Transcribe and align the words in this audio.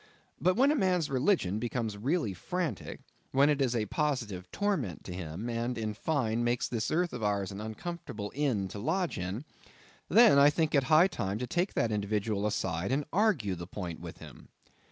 But 0.41 0.55
when 0.55 0.71
a 0.71 0.75
man's 0.75 1.11
religion 1.11 1.59
becomes 1.59 1.95
really 1.95 2.33
frantic; 2.33 3.01
when 3.31 3.51
it 3.51 3.61
is 3.61 3.75
a 3.75 3.85
positive 3.85 4.51
torment 4.51 5.03
to 5.03 5.13
him; 5.13 5.47
and, 5.47 5.77
in 5.77 5.93
fine, 5.93 6.43
makes 6.43 6.67
this 6.67 6.89
earth 6.89 7.13
of 7.13 7.21
ours 7.21 7.51
an 7.51 7.61
uncomfortable 7.61 8.31
inn 8.33 8.67
to 8.69 8.79
lodge 8.79 9.19
in; 9.19 9.45
then 10.09 10.39
I 10.39 10.49
think 10.49 10.73
it 10.73 10.85
high 10.85 11.05
time 11.07 11.37
to 11.37 11.45
take 11.45 11.75
that 11.75 11.91
individual 11.91 12.47
aside 12.47 12.91
and 12.91 13.05
argue 13.13 13.53
the 13.53 13.67
point 13.67 13.99
with 13.99 14.17
him. 14.17 14.49